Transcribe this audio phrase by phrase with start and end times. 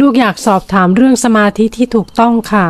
[0.00, 2.66] ลูกอยากสอบถามเรื่องสมาธิที่ถูกต้องค่ะ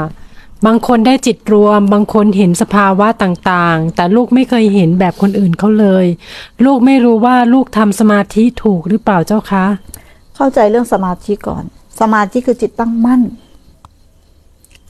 [0.66, 6.06] บางคนได้จิตรวม บางคนเห็นสภาวะต่างๆ แต่ลูกไม่เคยเห็นแบบคนอื่นเขาเลย
[6.64, 9.64] ลูกไม่รู้ว่าลูกทำสมาธิถูกหรือเปล่าเจ้าคะ
[10.36, 11.64] เข้าใจเรื่องสมาธิก่อน
[12.00, 13.22] สมาธิคือจิตตั้งมั่น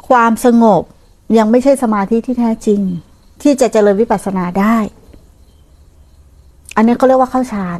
[0.09, 0.83] ความสงบ
[1.39, 2.81] ยังไม่ใช่สมาธิที่แท้จริง
[3.43, 4.77] ที่จะเจริญวิปัสสนาได้
[6.77, 7.79] อันนี้เขาเรียกว่าเข้าฌาน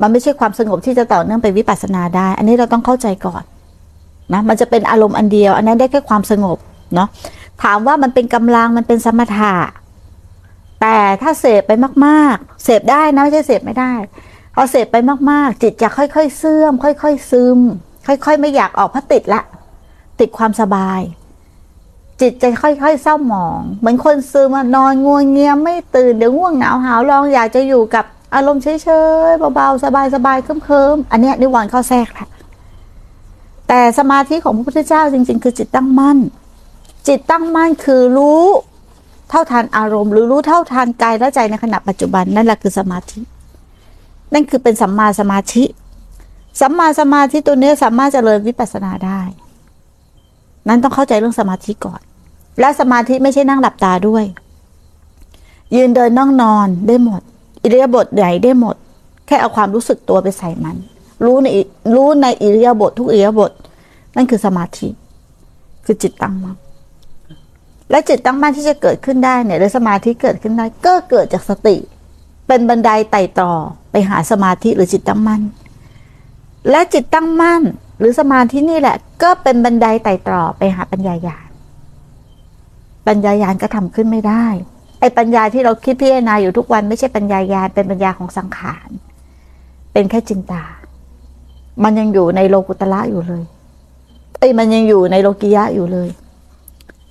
[0.00, 3.42] มันไม่ใช่ความสงบที่จะต่อเนื่องไปวิปัสสนาได้ อันนี้เราต้องเข้าใจก่อน
[4.32, 6.58] นะมันจะเป็นอารมณ์อันเดียว อันนั้นได้แค่ความสงบ
[6.94, 7.08] เนาะ
[7.62, 9.54] ถามว่ามันเป็นกำลังมันเป็นสมถะ
[10.80, 11.72] แต่ถ้าเสพไป
[12.06, 13.92] มากๆ เสพได้นะไม่ใช่เสพไม่ได้
[14.54, 14.96] พอเสพไป
[15.30, 17.58] มากๆ จิตจะค่อยๆเสื่อม ค่อย ๆ ซึม
[18.06, 19.42] ค่อย ๆ ไม่อยากออกเพราะติดละ
[20.20, 21.00] ติดความสบาย
[22.20, 28.88] จิตจะค่อยๆเศร้าหมอง เหมือนคนซึมนอนง่วงเงียไม่ตื่นเดี๋ยวง่วงเหงาหาวลองอยากจะอยู่กับ อารมณ์เฉ
[29.28, 29.86] ยๆเบาๆส
[30.26, 32.26] บายๆเคลิ้มๆอันเนี้ยนิวรณ์เข้าแทรกละ
[33.68, 36.18] แต่สมาธิของพระพุทธเจ้าจริง ๆ คือจิตตั้งมั่น
[37.08, 38.44] จิตตั้งมั่นคือรู้
[39.30, 43.20] เท่าทันอารมณ์ หรือรู้เท่าทันกายและใจในขณะปัจจุบันนั่นแหละคือสมาธิ
[44.32, 45.64] นั่นคือเป็นสัมมาสมาธิ
[46.60, 49.20] สัมมาสมาธิตัวนี้สามารถเจริญวิปัสสนาได้
[50.68, 52.00] นั้นต้องเข้าใจเรื่องสมาธิก่อน
[52.60, 54.24] และสมาธิไม่ใช่นั่งหลับตาด้วย
[55.74, 57.22] ยืนเดินนั่งนอนได้หมด
[57.62, 58.76] อิริยาบถไหนได้หมด
[59.26, 60.76] แค่เอาความรู้สึกตัวไปใส่มัน
[61.24, 61.48] รู้ใน
[61.94, 63.50] รู้ในอิริยาบถทุกอิริยาบถ
[64.16, 64.88] นั่นคือสมาธิ
[65.84, 66.56] คือจิตตั้งมั่น
[67.90, 71.76] และจิตตั้งมั่นที่จะเกิดขึ้นได้เนี่ยหรือสมาธิเกิดขึ้นได้ ก็เกิดจากสติ
[72.46, 73.52] เป็นบันไดไต่ต่อ
[73.90, 75.42] ไปหาสมาธิหรือจิตตั้งมั่น
[76.70, 77.62] และจิตตั้งมั่น
[77.98, 81.48] หรือสมาธินี่แหละ ก็เป็นบันไดไต่ต่อไปหาปัญญาญาณ
[83.06, 84.46] ปัญญาญาณก็ทำขึ้นไม่ได้
[85.00, 88.88] ไอ้ปัญญาที่เราคิดพิจารณาอยู่ทุกวันไม่ใช่ปัญญาญาณเป็นปัญญาของสังขาร
[89.92, 90.64] เป็นแค่จินตา
[91.84, 93.44] มันยังอยู่ในโลกุตละอยู่เลย
[94.38, 96.08] ไอ้มันยังอยู่ในโลกิยะอยู่เลย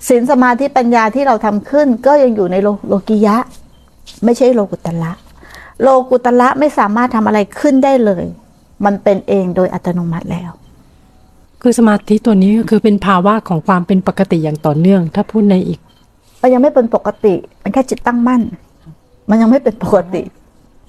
[0.07, 3.35] ศีลสมาธิปัญญาที่เราทำขึ้น ก็ยังอยู่ในโลโลกิยะ
[4.25, 5.11] ไม่ใช่โลกุตละ
[5.81, 8.25] โลกุตละไม่สามารถทำอะไรขึ้นได้เลย
[8.85, 10.51] มันเป็นเองโดยอัตโนมัติแล้ว
[11.61, 15.79] คือสมาธิตัวนี้ก็คือเป็นภาวะของความเป็นปกติอย่างต่อเนื่อง ถ้าพูดในอีก
[16.41, 18.41] มันยังไม่เป็นปกติ มันแค่จิตตั้งมั่น
[19.29, 20.23] มันยังไม่เป็นปกติ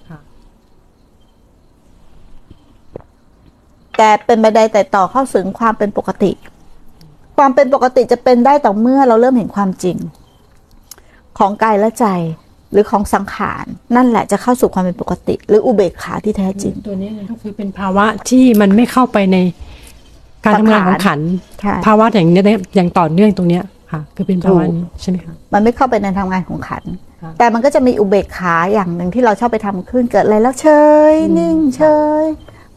[0.08, 0.18] ค่ะ
[3.96, 6.32] แต่เป็นบันไดแต่ต่อเข้าถึงความเป็นปกติ
[7.38, 9.96] ความเป็นปกติจะเป็นได้ต่อเมื่อเราเริ่มเห็นความจริง
[11.38, 12.06] ของกายและใจ
[12.72, 13.64] หรือของสังขาร
[13.96, 19.36] นั่นแหละจะเข้าสู่ความเป็นปกติ หรืออุเบกขาที่แท้จริง ตัวนี้ก็คือเป็นภาวะที่มันไม่เข้าไปใน
[20.44, 21.30] การทำงานของขันธ์
[21.60, 22.42] ใช่ภาวะอย่างนี้
[22.76, 30.68] อย่างต่อเนื่องตรงเนี้ย ค่ะคือเป็นภาวะนี้ใช่ไหมคะมันไม่เข้าไปในทำงานของขันธ์ครับแต่มันก็จะมีอุเบกขาอย่างหนึ่งที่เราชอบไปทำขึ้นเกิดอะไรแล้วเฉ
[31.12, 31.82] ยนิ่งเฉ
[32.22, 32.24] ย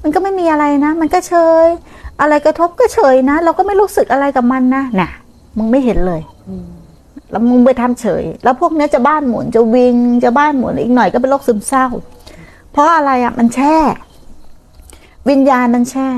[0.01, 1.33] มันก็ไม่มีอะไรนะ มันก็เฉ
[1.65, 1.67] ย
[2.21, 5.09] อะไรกระทบก็เฉยนะ เราก็ไม่รู้สึกอะไรกับมันนะน่ะ
[5.57, 6.21] มึงไม่เห็นเลย
[7.31, 11.85] แล้วมึงไปทำเฉย แล้วพวกเนี้ยจะบ้านหมุนจะวิงจะบ้านหมุนอีกหน่อยก็เป็นโรคซึมเศร้า
[12.71, 13.75] เพราะอะไรอะมันแช่
[15.29, 16.09] วิญญาณมันแช่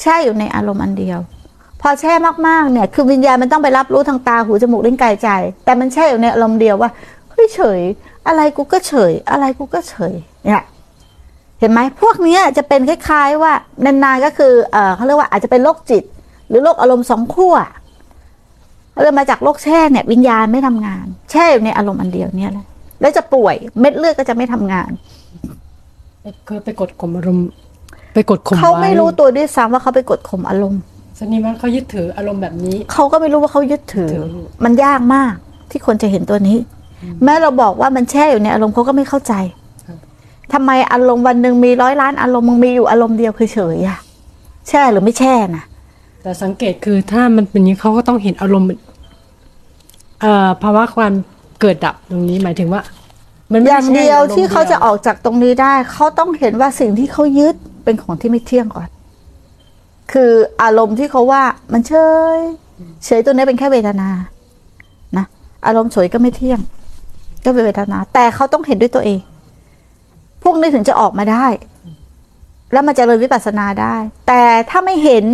[0.00, 1.35] แช่อยู่ในอารมณ์อันเดียวพ
[1.88, 2.12] อแช่
[2.48, 5.28] มากๆเนี่ย คือวิญญาณมันต้องไปรับรู้ทางตาหูจมูกลิ้นกายใจ
[5.64, 6.90] แต่มันแช่อยู่ในอารมณ์เดียวว่า
[7.30, 7.80] เฮ้ยเฉย
[8.26, 10.14] อะไรกูก็เฉย อะไรกูก็เฉย
[10.44, 10.62] เนี่ย
[11.60, 13.52] เห็นไหมพวกเนี้ยจะเป็นคล้ายๆว่า
[13.84, 16.04] นานๆก็คือเออเขาเรียกว่าอาจจะเป็นโรคจิต
[16.48, 17.54] หรือโรคอารมณ์สองขั้ว
[19.02, 22.66] เริ่มมาจากโรคแช่เนี่ย วิญญาณไม่ทำงาน แช่อยู่ในอารมณ์อันเดียวเนี่ยแหละ
[23.00, 24.90] แล้วจะป่วยเม็ดเลือดก็จะไม่ทำงาน
[26.48, 27.46] คือไปกดข่มอารมณ์
[28.14, 30.80] ไปกดข่มเขาไม่ว้รู้ตัวด้วยซ้ำว่าเขาไปกดข่มอารมณ์
[31.18, 34.26] สนิว่าเขายึดถืออารมณ์แบบนี้ เขาก็ไม่รู้ว่าเขายึดถือถือ
[34.64, 35.34] มันยากมาก
[35.70, 36.58] ที่คนจะเห็นตัวนี้
[37.24, 39.34] แม้เราบอกว่ามันแช่อยู่ในอารมณ์เขาก็ไม่เข้าใจ
[40.52, 43.98] ทำไมอารมณ์วันหนึ่งมีร้อยล้านอารมณ์มึงมีอยู่อารมณ์เดียวคือเฉยอะ
[44.68, 45.64] แช่หรือไม่แช่นะ
[46.22, 48.68] แต่สังเกตคือถ้ามันเป็นอย่างนี้เขาก็ต้องเห็นอารมณ์
[50.20, 51.12] เอ่อภาวะความ
[51.60, 52.82] เกิดดับตรงนี้หมายถึงว่า
[53.52, 57.54] มันไม่อย่างใช่เดียวอรมณ์ที่เขาจะออกจากตรงนี้ได้ เขาต้องเห็นว่าสิ่งที่เขายึด
[57.84, 58.88] เป็นของที่ไม่เที่ยงก่อน
[60.12, 60.30] คือ
[60.62, 61.94] อารมณ์ที่เขาว่ามันเฉ
[62.36, 62.38] ย
[63.04, 64.08] เฉยตัวนี้เป็นแค่เวทนา
[65.16, 65.26] นะ
[65.66, 66.60] อารมณ์เฉยก็ไม่เที่ยง
[67.44, 69.20] ก็เป็นเวทนา แต่เขาต้องเห็นด้วยตัวเอง
[70.42, 71.46] พวกนี้ถึงจะออกมาได้
[72.72, 73.96] แล้วมันจะเลยวิปัสสนาได้
[74.26, 75.24] แต่ถ้าไม่เห็น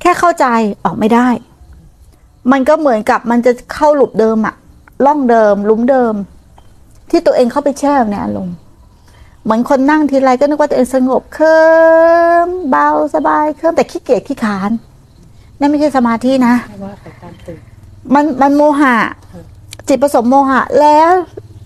[0.00, 0.46] แค่เข้าใจ
[0.84, 1.28] ออกไม่ได้
[2.52, 4.54] มันก็เหมือนกับมันจะเข้าหลุมเดิมอะ
[5.06, 6.14] ล่องเดิมหลุมเดิม
[7.10, 8.56] ที่ตัวเองเข้าไปแช่ในอารมณ์
[9.44, 11.58] เหมือนคนนั่งทีไรก็นึกว่าตัวเองสงบเคลิ
[12.46, 14.70] มเบาสบายเคลิมแต่ขี้เกียจขี้ขาน
[15.58, 16.54] นั่นไม่ใช่สมาธินะ
[18.14, 18.94] มันมันโมหะ
[19.88, 21.10] จิตผสมโมหะ แล้ว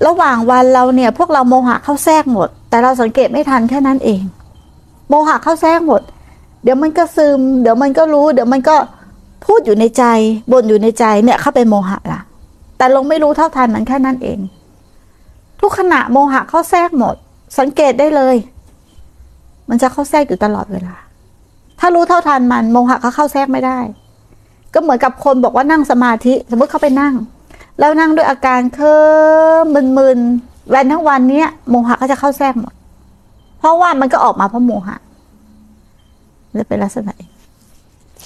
[0.06, 4.22] ระหว่างวันเราเนี่ย พวกเราโมหะเข้าแทรกหมด แต่เราสังเกตไม่ทันแค่นั้นเอง
[5.08, 6.02] โมหะเข้าแทรกหมด
[6.62, 8.76] เดี๋ยวมันก็ซึม เดี๋ยวมันก็รู้ เดี๋ยวมันก็
[9.46, 10.04] พูดอยู่ในใจ
[10.52, 12.20] บ่นอยู่ในใจเนี่ยเข้าไปโมหะละ
[12.78, 14.38] แต่ลงไม่รู้เท่าทันมันแค่นั้นเอง
[15.60, 17.16] ทุกขณะโมหะเข้าแทรกหมด
[17.58, 18.36] สังเกตได้เลย
[19.68, 20.94] มันจะเข้าแทรกอยู่ตลอดเวลา
[21.80, 23.78] ถ้ารู้เท่าทันมันโมหะก็เข้าแทรกไม่ได้
[24.74, 27.14] ก็เหมือนกับคนบอกว่านั่งสมาธิ สมมติเขาไปนั่ง
[27.78, 29.00] แล้วนั่งด้วยอาการเคลิ้
[29.62, 29.64] ม
[29.98, 32.72] มึนๆวันทั้งวันเนี้ยโมหะก็จะเข้าแทรกหมด
[33.58, 34.96] เพราะว่ามันก็ออกมาเพราะโมหะ
[36.52, 37.14] เลยเป็นลักษณะ